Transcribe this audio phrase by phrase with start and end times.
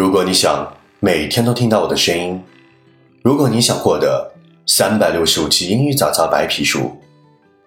[0.00, 0.66] 如果你想
[0.98, 2.42] 每天都听到我的声音，
[3.22, 4.32] 如果你想获得
[4.66, 6.96] 三百六十五期英语早操白皮书，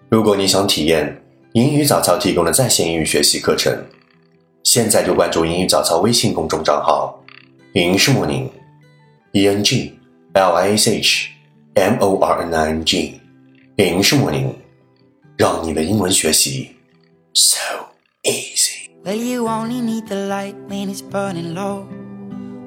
[0.08, 3.72] 如果你想体验英语早操提供的在线英语学习课程，
[4.64, 7.16] 现在就关注英语早操微信公众账号
[7.74, 8.50] “英式莫宁
[9.30, 9.96] ”，E N G
[10.32, 11.28] L I S H
[11.74, 13.20] M O R N I N G，
[13.76, 14.52] 英式莫宁，
[15.36, 16.74] 让你的英文学习
[17.32, 17.60] so
[18.24, 18.90] easy。
[19.04, 21.84] Well, you only need the light when it's burning low.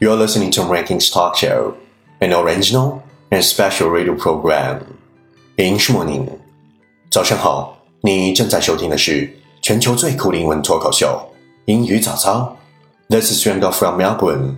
[0.00, 1.74] You're listening to Rankings Talk Show,
[2.20, 4.80] an original and special radio program.
[5.56, 6.28] English Morning，
[7.10, 11.30] 早上好，你正在收听的是全球最酷的英文脱口秀《
[11.64, 12.56] 英语早操》。
[13.14, 14.56] This is Randolph from Melbourne，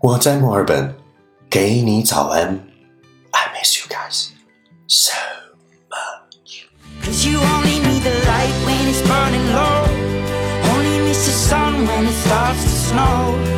[0.00, 0.94] 我在墨尔本，
[1.48, 2.60] 给你早安。
[3.30, 4.28] I miss you guys
[4.86, 5.12] so
[5.88, 6.66] much.
[7.02, 9.88] Cause you only need the light when it's burning low.
[10.74, 13.57] Only miss the sun when it starts to snow.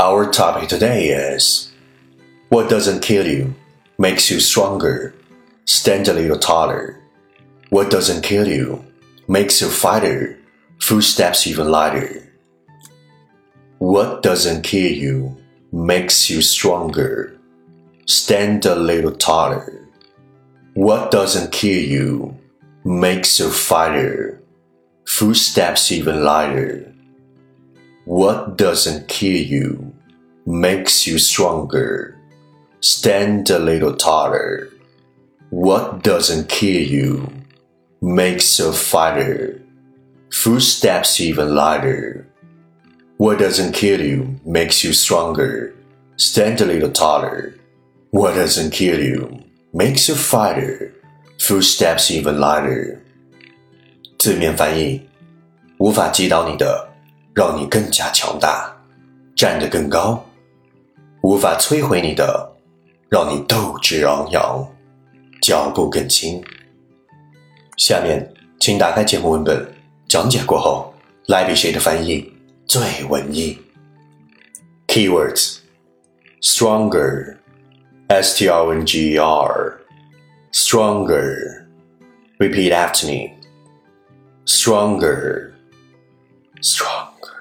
[0.00, 1.70] Our topic today is
[2.48, 3.54] What doesn't kill you
[3.98, 5.12] makes you stronger.
[5.66, 6.98] Stand a little taller.
[7.68, 8.82] What doesn't kill you
[9.28, 10.38] makes you fighter.
[10.80, 12.32] Footsteps even lighter.
[13.76, 15.36] What doesn't kill you
[15.70, 17.38] makes you stronger.
[18.06, 19.86] Stand a little taller.
[20.72, 22.38] What doesn't kill you
[22.86, 24.42] makes you fighter.
[25.04, 26.90] Footsteps even lighter.
[28.06, 29.89] What doesn't kill you
[30.45, 32.17] makes you stronger.
[32.81, 34.69] Stand a little taller.
[35.49, 37.29] What doesn't kill you
[38.01, 39.61] makes you fighter.
[40.31, 42.27] Footsteps even lighter.
[43.17, 45.73] What doesn't kill you makes you stronger.
[46.17, 47.55] Stand a little taller.
[48.11, 49.39] What doesn't kill you
[49.73, 50.93] makes you fighter.
[51.39, 52.99] Footsteps even lighter.
[54.17, 55.01] 字面翻译：
[55.77, 56.89] 无法击倒你的，
[57.33, 58.73] 让你更加强大，
[59.35, 60.25] 站得更高；
[61.21, 62.55] 无法摧毁你的，
[63.09, 64.67] 让你斗志昂扬，
[65.41, 66.43] 脚步更轻。
[67.77, 69.67] 下面，请打开节目文本，
[70.07, 70.93] 讲解过后，
[71.27, 72.33] 来比谁的翻译
[72.65, 73.57] 最文艺？
[74.87, 75.57] Keywords:
[76.41, 77.37] stronger,
[78.07, 79.79] s t r o n g e r,
[80.53, 81.65] stronger.
[82.37, 83.31] Repeat after me.
[84.45, 85.53] Stronger,
[86.61, 87.33] stronger,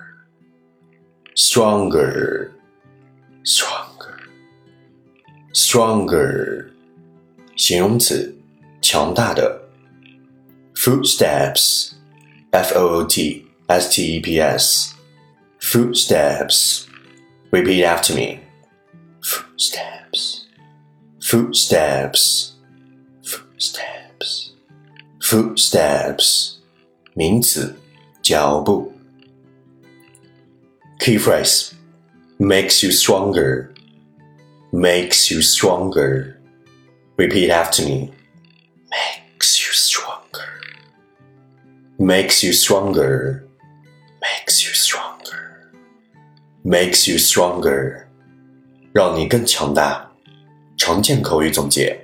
[1.35, 2.51] stronger,
[3.49, 4.19] stronger,
[5.53, 6.71] stronger.
[7.57, 8.35] 形容词，
[8.83, 9.61] 强大的。
[10.75, 11.93] Footsteps,
[12.51, 14.93] f o o t s t e p s,
[15.61, 16.87] footsteps.
[17.53, 18.41] Repeat after me.
[19.23, 20.47] Footsteps,
[21.21, 22.51] footsteps,
[23.23, 24.51] footsteps,
[25.21, 26.57] footsteps.
[27.15, 27.77] 名词，
[28.21, 28.93] 脚步。
[30.99, 31.68] Key phrase
[32.39, 33.73] makes you stronger,
[34.73, 36.37] makes you stronger.
[37.17, 38.11] Repeat after me.
[38.91, 40.43] Makes you stronger,
[41.99, 43.45] makes you stronger,
[44.21, 45.71] makes you stronger,
[46.65, 48.07] makes you stronger.
[48.93, 50.11] 让你更强大。
[50.77, 51.99] 常见口语总结：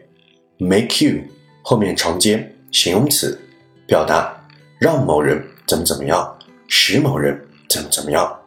[0.58, 1.23] make you
[1.62, 3.38] 后面常接形容词，
[3.87, 4.32] 表达
[4.79, 6.38] 让某人怎么怎么样，
[6.69, 8.41] 使某人怎么怎么样。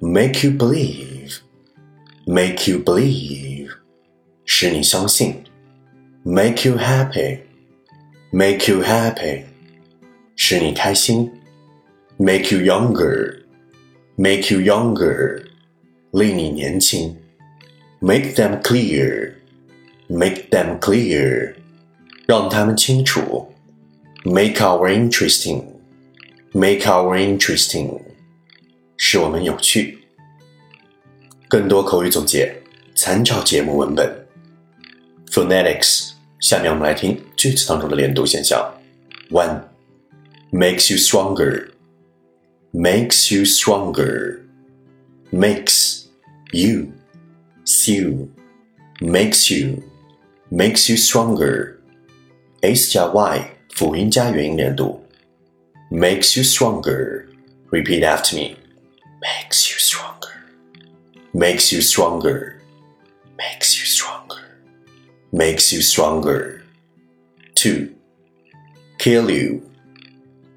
[0.00, 1.38] Make you believe,
[2.26, 3.70] make you believe，
[4.44, 5.42] 使你相信。
[6.22, 7.40] Make you happy,
[8.30, 9.44] make you happy，
[10.34, 11.30] 使你开心。
[12.18, 13.42] Make you younger,
[14.16, 15.42] make you younger，
[16.12, 17.16] 令你年轻。
[18.00, 19.34] Make them clear,
[20.08, 21.54] make them clear，
[22.26, 23.52] 让他们清楚。
[24.24, 25.62] Make our interesting,
[26.52, 28.00] make our interesting，
[29.00, 29.98] 使我们有趣。
[31.48, 32.54] 更多口语总结，
[32.94, 34.26] 参照节目文本。
[35.30, 38.74] Phonetics，下面我们来听句子当中的连读现象。
[39.30, 39.62] One
[40.50, 41.68] makes you stronger,
[42.72, 44.40] makes you stronger,
[45.30, 46.04] makes
[46.52, 46.92] you,
[47.84, 48.28] you,
[49.00, 49.82] makes you,
[50.50, 51.74] makes you stronger.
[52.62, 55.00] s 加 y 辅音加元音连读，
[55.90, 57.26] makes you stronger.
[57.70, 58.56] Repeat after me.
[59.20, 60.34] Makes you stronger.
[61.32, 62.62] Makes you stronger.
[63.36, 64.58] Makes you stronger.
[65.32, 66.62] Makes you stronger.
[67.54, 67.94] Two.
[68.98, 69.62] Kill you.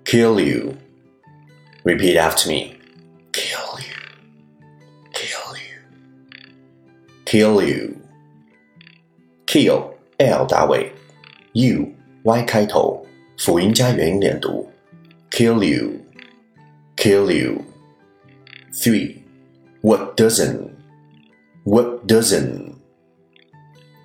[0.05, 0.77] Kill you.
[1.83, 2.77] Repeat after me.
[3.31, 3.95] Kill you.
[5.13, 5.79] Kill you.
[7.25, 8.01] Kill you.
[9.45, 10.91] Kill L 打尾，
[11.53, 11.93] U
[12.23, 13.05] Y 开头，
[13.37, 14.71] 辅音加元音连读。
[15.31, 15.99] Kill you.
[16.95, 17.63] Kill you.
[18.73, 19.23] Three.
[19.81, 20.69] What doesn't?
[21.63, 22.73] What doesn't?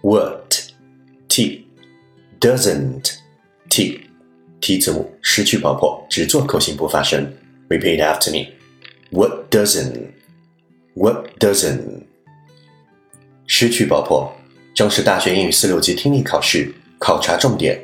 [0.02, 0.72] What?
[1.28, 1.66] T.
[2.40, 3.12] Doesn't.
[3.68, 4.00] T.
[4.60, 7.32] T 字母失去爆破，只做口型不发声。
[7.68, 8.52] Repeat after me.
[9.10, 10.10] What doesn't?
[10.94, 12.02] What doesn't?
[13.46, 14.32] 失去爆破
[14.74, 17.78] 将是大学英语四六级听力考试考察重点。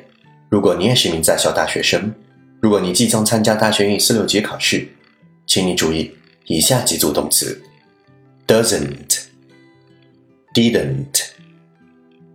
[0.48, 2.14] 如果你也是名在校大学生，
[2.60, 4.88] 如果你即将参加大学英语四六级考试，
[5.46, 6.10] 请你注意
[6.45, 7.61] 以下几组动词
[8.45, 9.23] ：doesn't、
[10.53, 11.23] didn't、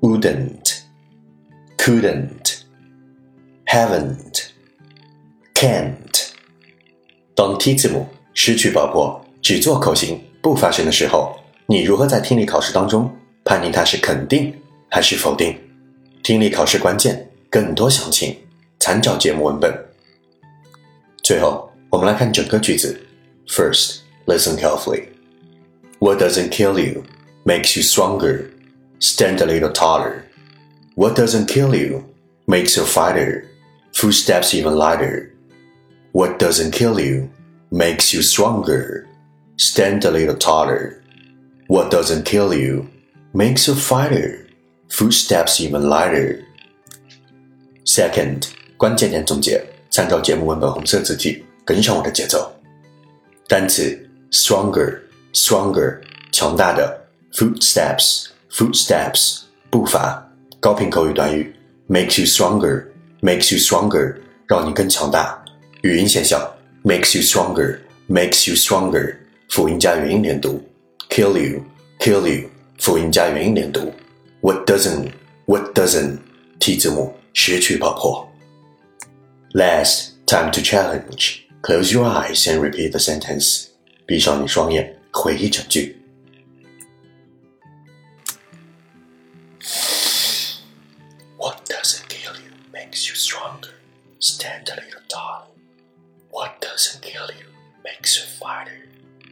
[0.01, 0.79] wouldn't、
[1.79, 2.59] couldn't、
[3.67, 4.45] haven't、
[5.55, 6.29] can't。
[7.35, 13.11] 当 T 字母失去爆破，只做口型不发声的时候，你如何在听力考试当中
[13.45, 14.53] 判定它是肯定
[14.91, 15.57] 还是否定？
[16.23, 18.37] 听力考试关键，更多详情
[18.81, 19.73] 参照节目文本。
[21.23, 23.01] 最后，我们来看整个句子。
[23.50, 25.10] First, listen carefully.
[26.00, 27.04] What doesn't kill you
[27.46, 28.52] makes you stronger.
[29.00, 30.26] Stand a little taller.
[30.96, 32.06] What doesn't kill you
[32.48, 33.50] makes you a fighter.
[33.94, 35.32] Footsteps even lighter.
[36.12, 37.30] What doesn't kill you
[37.72, 39.08] makes you stronger.
[39.58, 41.02] Stand a little taller.
[41.68, 42.90] What doesn't kill you
[43.34, 44.48] makes you a fighter.
[44.90, 46.44] Footsteps even lighter.
[47.86, 48.48] Second，
[48.78, 52.52] 关键点总结，参照节目文本红色字体，跟上我的节奏。
[53.51, 56.01] 单词 stronger，stronger，
[56.31, 60.25] 强大的 footsteps，footsteps，步伐，
[60.61, 61.53] 高频口语短语
[61.89, 62.85] makes you stronger,
[63.21, 64.15] makes you stronger，
[64.47, 65.37] 让你更强大。
[65.83, 66.41] 语音现象
[66.85, 69.17] makes you stronger, makes you stronger，
[69.49, 70.63] 辅音加元音连读
[71.09, 71.61] kill you,
[71.99, 72.49] you，kill you，
[72.79, 73.93] 辅音加元音连读
[74.43, 75.11] what doesn't,
[75.47, 78.25] what doesn't，t 字母失去爆破。
[79.55, 81.50] Last time to challenge。
[81.62, 83.70] Close your eyes and repeat the sentence.
[84.06, 86.00] 闭上你双眼，回忆整句。
[91.38, 93.72] What doesn't kill you makes you stronger.
[94.20, 95.48] Stand a little taller.
[96.30, 97.48] What doesn't kill you
[97.84, 98.88] makes you fighter.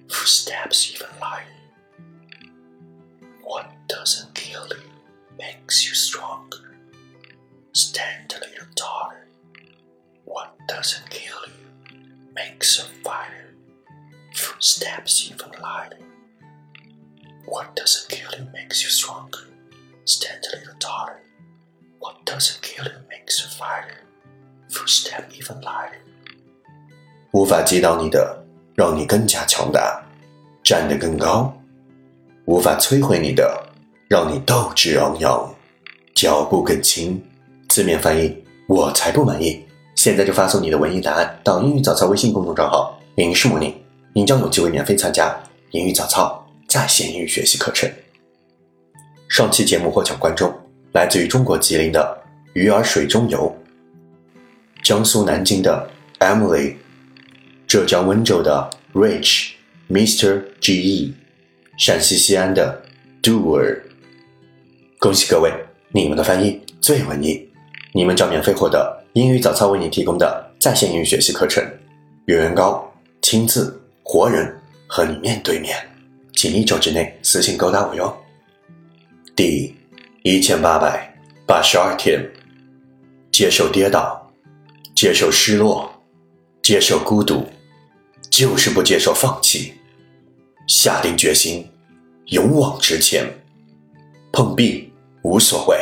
[0.07, 1.47] Footsteps even lighter.
[3.43, 4.89] What doesn't kill you
[5.37, 6.77] makes you stronger.
[7.73, 9.27] Stand a little taller.
[10.25, 11.53] What doesn't kill you
[12.38, 13.46] makes a fire.
[14.32, 15.98] Footsteps even lighter.
[17.46, 19.42] What doesn't kill you makes you stronger.
[20.04, 21.18] Stand a little taller.
[21.98, 23.98] What doesn't kill you makes you fighter.
[24.70, 25.98] Footstep even lighter.
[27.32, 28.44] 无法击倒你的，
[28.76, 30.00] 让你更加强大，
[30.62, 31.52] 站得更高；
[32.46, 33.68] 无法摧毁你的，
[34.08, 35.54] 让你斗志昂扬，
[36.14, 37.20] 脚步更轻。
[37.68, 39.66] 字面翻译：我才不满意。
[39.98, 43.74] 现在就发送你的文艺答案到英语早操微信公众账号“英式模拟”，
[44.14, 45.36] 您将有机会免费参加
[45.72, 47.90] 英语早操在线英语学习课程。
[49.28, 50.54] 上期节目获奖观众
[50.92, 52.16] 来自于中国吉林的
[52.52, 53.52] 鱼儿水中游，
[54.84, 55.90] 江苏南京的
[56.20, 56.76] Emily，
[57.66, 59.54] 浙江温州的 Rich
[59.90, 61.14] Mr G E，
[61.76, 62.80] 陕西西安的
[63.20, 63.80] Doer。
[65.00, 65.52] 恭喜各位，
[65.90, 67.48] 你们的翻译最文艺，
[67.92, 68.96] 你们将免费获得。
[69.18, 71.60] 英语早操为你提供的在线英语学习课程，
[72.26, 72.88] 圆圆高
[73.20, 74.56] 亲自活人
[74.86, 75.76] 和你面对面，
[76.34, 78.16] 请一周之内私信勾搭我哟。
[79.34, 79.74] 第
[80.22, 81.12] 一千八百
[81.44, 82.24] 八十二天，
[83.32, 84.24] 接受跌倒，
[84.94, 85.90] 接受失落，
[86.62, 87.44] 接受孤独，
[88.30, 89.72] 就是不接受放弃。
[90.68, 91.68] 下定决心，
[92.26, 93.26] 勇往直前，
[94.32, 95.76] 碰壁无所谓，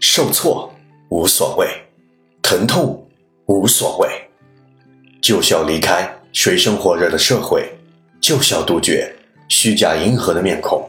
[0.00, 0.72] 受挫
[1.10, 1.68] 无所谓。
[2.44, 3.02] 疼痛
[3.46, 4.06] 无所谓，
[5.22, 7.66] 就是要离开水深火热的社会，
[8.20, 9.10] 就是要杜绝
[9.48, 10.86] 虚假迎合的面孔，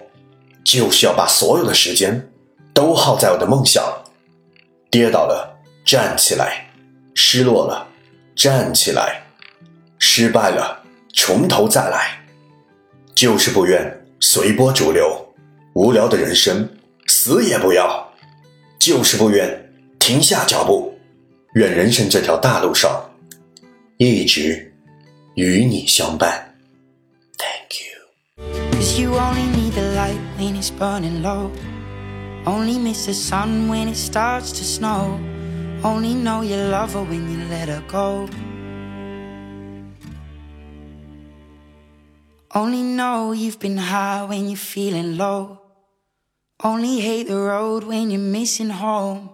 [0.65, 2.29] 就是要把所有的时间
[2.73, 3.81] 都耗在我的梦想。
[4.91, 6.45] 跌倒了，站起来；
[7.13, 7.87] 失落了，
[8.35, 9.23] 站起来；
[9.97, 10.83] 失败了，
[11.13, 12.19] 从头再来。
[13.15, 15.33] 就是不愿随波逐流，
[15.73, 16.69] 无聊的人生
[17.07, 18.13] 死也不要。
[18.77, 20.94] 就是不愿停下脚步，
[21.54, 23.04] 愿人生这条大路上
[23.98, 24.72] 一直
[25.34, 26.54] 与你相伴。
[27.38, 28.78] Thank you.
[28.78, 31.50] Cause you only need the light when it's burning low.
[32.44, 35.18] Only miss the sun when it starts to snow.
[35.82, 38.28] Only know you love her when you let her go.
[42.54, 45.60] Only know you've been high when you're feeling low.
[46.62, 49.33] Only hate the road when you're missing home.